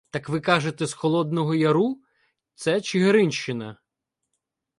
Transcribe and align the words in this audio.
Так 0.09 0.29
ви 0.29 0.41
кажете— 0.41 0.85
з 0.85 0.93
Холодного 0.93 1.55
Яру? 1.55 2.01
Це 2.55 2.81
Чигиринщина. 2.81 3.77